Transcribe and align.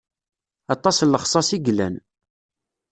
Aṭas 0.73 0.97
n 1.01 1.09
lexṣaṣ 1.13 1.49
i 1.57 1.59
yellan. 1.65 1.95